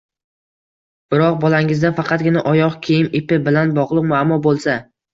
Biroq 1.15 1.37
bolangizda 1.43 1.93
faqatgina 2.01 2.45
oyoq 2.55 2.81
kiyim 2.91 3.13
ipi 3.23 3.41
bilan 3.49 3.79
bog‘liq 3.81 4.11
muammo 4.17 4.45
bo‘lsa 4.51 4.83